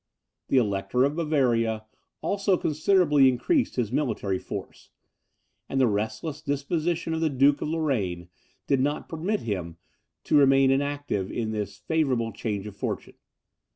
[0.47, 1.85] The Elector of Bavaria
[2.23, 4.89] also considerably increased his military force;
[5.69, 8.27] and the restless disposition of the Duke of Lorraine
[8.65, 9.77] did not permit him
[10.23, 13.13] to remain inactive in this favourable change of fortune.